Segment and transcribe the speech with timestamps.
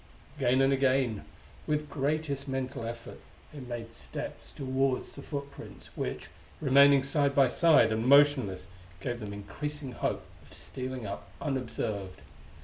[0.37, 1.25] Again and again,
[1.67, 3.19] with greatest mental effort,
[3.53, 6.27] they made steps toward the footprints, which,
[6.59, 8.65] remaining side by side and motionless,
[8.99, 12.23] gave them increasing hope of stealing up unobserved.